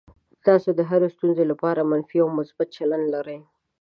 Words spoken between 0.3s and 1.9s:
تاسو د هرې ستونزې لپاره